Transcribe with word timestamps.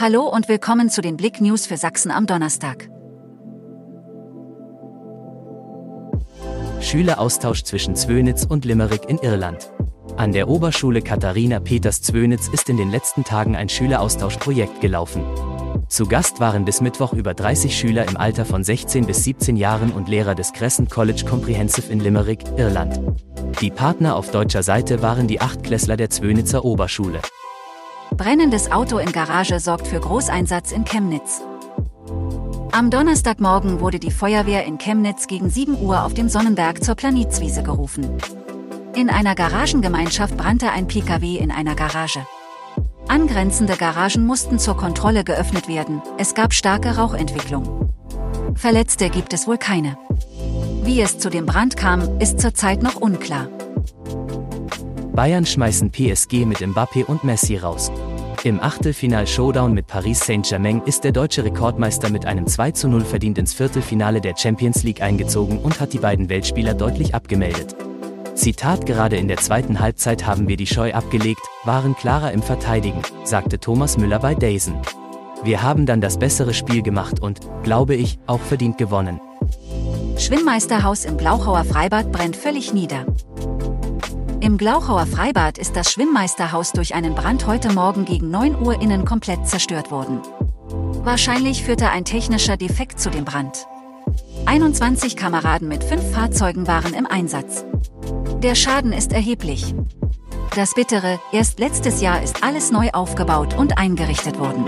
Hallo 0.00 0.28
und 0.28 0.48
willkommen 0.48 0.90
zu 0.90 1.00
den 1.00 1.16
Blick 1.16 1.40
News 1.40 1.66
für 1.66 1.76
Sachsen 1.76 2.12
am 2.12 2.24
Donnerstag. 2.24 2.88
Schüleraustausch 6.80 7.64
zwischen 7.64 7.96
Zwönitz 7.96 8.44
und 8.44 8.64
Limerick 8.64 9.08
in 9.08 9.18
Irland. 9.18 9.72
An 10.16 10.30
der 10.30 10.48
Oberschule 10.48 11.02
Katharina 11.02 11.58
Peters 11.58 12.00
Zwönitz 12.00 12.46
ist 12.46 12.68
in 12.68 12.76
den 12.76 12.92
letzten 12.92 13.24
Tagen 13.24 13.56
ein 13.56 13.68
Schüleraustauschprojekt 13.68 14.80
gelaufen. 14.80 15.24
Zu 15.88 16.06
Gast 16.06 16.38
waren 16.38 16.64
bis 16.64 16.80
Mittwoch 16.80 17.12
über 17.12 17.34
30 17.34 17.76
Schüler 17.76 18.08
im 18.08 18.16
Alter 18.16 18.44
von 18.44 18.62
16 18.62 19.04
bis 19.04 19.24
17 19.24 19.56
Jahren 19.56 19.90
und 19.90 20.08
Lehrer 20.08 20.36
des 20.36 20.52
Crescent 20.52 20.90
College 20.90 21.24
Comprehensive 21.28 21.90
in 21.90 21.98
Limerick, 21.98 22.44
Irland. 22.56 23.00
Die 23.60 23.72
Partner 23.72 24.14
auf 24.14 24.30
deutscher 24.30 24.62
Seite 24.62 25.02
waren 25.02 25.26
die 25.26 25.40
Achtklässler 25.40 25.96
der 25.96 26.08
Zwönitzer 26.08 26.64
Oberschule. 26.64 27.20
Brennendes 28.18 28.72
Auto 28.72 28.98
in 28.98 29.12
Garage 29.12 29.60
sorgt 29.60 29.86
für 29.86 30.00
Großeinsatz 30.00 30.72
in 30.72 30.84
Chemnitz. 30.84 31.40
Am 32.72 32.90
Donnerstagmorgen 32.90 33.78
wurde 33.78 34.00
die 34.00 34.10
Feuerwehr 34.10 34.64
in 34.64 34.76
Chemnitz 34.76 35.28
gegen 35.28 35.48
7 35.48 35.80
Uhr 35.80 36.04
auf 36.04 36.14
dem 36.14 36.28
Sonnenberg 36.28 36.82
zur 36.82 36.96
Planitzwiese 36.96 37.62
gerufen. 37.62 38.18
In 38.96 39.08
einer 39.08 39.36
Garagengemeinschaft 39.36 40.36
brannte 40.36 40.72
ein 40.72 40.88
Pkw 40.88 41.36
in 41.36 41.52
einer 41.52 41.76
Garage. 41.76 42.26
Angrenzende 43.06 43.76
Garagen 43.76 44.26
mussten 44.26 44.58
zur 44.58 44.76
Kontrolle 44.76 45.22
geöffnet 45.22 45.68
werden, 45.68 46.02
es 46.18 46.34
gab 46.34 46.52
starke 46.52 46.96
Rauchentwicklung. 46.96 47.94
Verletzte 48.56 49.10
gibt 49.10 49.32
es 49.32 49.46
wohl 49.46 49.58
keine. 49.58 49.96
Wie 50.82 51.00
es 51.00 51.20
zu 51.20 51.30
dem 51.30 51.46
Brand 51.46 51.76
kam, 51.76 52.18
ist 52.18 52.40
zurzeit 52.40 52.82
noch 52.82 52.96
unklar. 52.96 53.46
Bayern 55.12 55.46
schmeißen 55.46 55.92
PSG 55.92 56.44
mit 56.46 56.58
Mbappé 56.58 57.04
und 57.04 57.22
Messi 57.22 57.56
raus. 57.56 57.92
Im 58.44 58.60
Achtelfinal-Showdown 58.60 59.74
mit 59.74 59.88
Paris 59.88 60.20
Saint-Germain 60.20 60.80
ist 60.86 61.02
der 61.02 61.10
deutsche 61.10 61.44
Rekordmeister 61.44 62.08
mit 62.08 62.24
einem 62.24 62.46
2:0 62.46 63.04
verdient 63.04 63.36
ins 63.36 63.52
Viertelfinale 63.52 64.20
der 64.20 64.36
Champions 64.36 64.84
League 64.84 65.02
eingezogen 65.02 65.58
und 65.58 65.80
hat 65.80 65.92
die 65.92 65.98
beiden 65.98 66.28
Weltspieler 66.28 66.74
deutlich 66.74 67.16
abgemeldet. 67.16 67.74
Zitat 68.36 68.86
Gerade 68.86 69.16
in 69.16 69.26
der 69.26 69.38
zweiten 69.38 69.80
Halbzeit 69.80 70.24
haben 70.24 70.46
wir 70.46 70.56
die 70.56 70.68
Scheu 70.68 70.92
abgelegt, 70.92 71.42
waren 71.64 71.96
klarer 71.96 72.30
im 72.30 72.42
Verteidigen, 72.42 73.02
sagte 73.24 73.58
Thomas 73.58 73.98
Müller 73.98 74.20
bei 74.20 74.36
Dazen. 74.36 74.76
Wir 75.42 75.62
haben 75.62 75.84
dann 75.84 76.00
das 76.00 76.18
bessere 76.18 76.54
Spiel 76.54 76.82
gemacht 76.82 77.20
und, 77.20 77.40
glaube 77.64 77.96
ich, 77.96 78.20
auch 78.28 78.40
verdient 78.40 78.78
gewonnen. 78.78 79.20
Schwimmmeisterhaus 80.16 81.04
im 81.04 81.16
Glauchauer 81.16 81.64
Freibad 81.64 82.12
brennt 82.12 82.36
völlig 82.36 82.72
nieder. 82.72 83.04
Im 84.40 84.56
Glauchauer 84.56 85.06
Freibad 85.06 85.58
ist 85.58 85.74
das 85.74 85.90
Schwimmmeisterhaus 85.90 86.70
durch 86.70 86.94
einen 86.94 87.16
Brand 87.16 87.46
heute 87.48 87.72
Morgen 87.72 88.04
gegen 88.04 88.30
9 88.30 88.64
Uhr 88.64 88.80
innen 88.80 89.04
komplett 89.04 89.48
zerstört 89.48 89.90
worden. 89.90 90.20
Wahrscheinlich 91.02 91.64
führte 91.64 91.90
ein 91.90 92.04
technischer 92.04 92.56
Defekt 92.56 93.00
zu 93.00 93.10
dem 93.10 93.24
Brand. 93.24 93.66
21 94.46 95.16
Kameraden 95.16 95.66
mit 95.66 95.82
fünf 95.82 96.12
Fahrzeugen 96.12 96.68
waren 96.68 96.94
im 96.94 97.06
Einsatz. 97.06 97.64
Der 98.40 98.54
Schaden 98.54 98.92
ist 98.92 99.12
erheblich. 99.12 99.74
Das 100.54 100.72
Bittere, 100.74 101.18
erst 101.32 101.58
letztes 101.58 102.00
Jahr 102.00 102.22
ist 102.22 102.44
alles 102.44 102.70
neu 102.70 102.90
aufgebaut 102.92 103.54
und 103.58 103.76
eingerichtet 103.76 104.38
worden. 104.38 104.64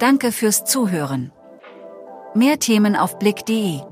Danke 0.00 0.32
fürs 0.32 0.64
Zuhören. 0.64 1.30
Mehr 2.34 2.58
Themen 2.58 2.96
auf 2.96 3.18
blick.de 3.20 3.82